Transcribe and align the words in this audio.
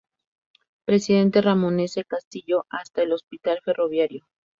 Presidente 0.83 1.43
Ramón 1.43 1.79
S. 1.79 2.03
Castillo 2.05 2.65
Hasta 2.71 3.03
El 3.03 3.11
Hospital 3.13 3.59
Ferroviario. 3.63 4.25